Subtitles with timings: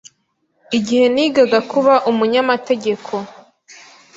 [0.77, 3.13] Igihe nigaga kuba umunyamategeko,